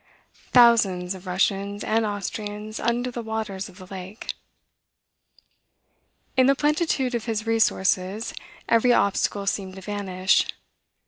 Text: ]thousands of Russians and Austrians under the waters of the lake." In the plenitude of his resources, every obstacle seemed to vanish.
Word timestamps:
]thousands 0.51 1.13
of 1.13 1.27
Russians 1.27 1.83
and 1.83 2.07
Austrians 2.07 2.79
under 2.79 3.11
the 3.11 3.21
waters 3.21 3.69
of 3.69 3.77
the 3.77 3.85
lake." 3.85 4.33
In 6.35 6.47
the 6.47 6.55
plenitude 6.55 7.13
of 7.13 7.25
his 7.25 7.45
resources, 7.45 8.33
every 8.67 8.93
obstacle 8.93 9.45
seemed 9.45 9.75
to 9.75 9.81
vanish. 9.81 10.47